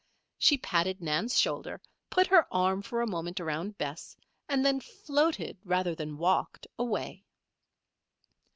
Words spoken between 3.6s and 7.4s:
Bess, and then floated rather than walked away.